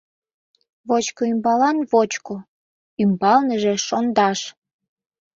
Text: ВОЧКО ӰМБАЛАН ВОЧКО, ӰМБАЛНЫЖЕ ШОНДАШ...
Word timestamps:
ВОЧКО 0.87 1.21
ӰМБАЛАН 1.33 1.77
ВОЧКО, 1.91 2.35
ӰМБАЛНЫЖЕ 3.03 3.73
ШОНДАШ... 3.87 4.39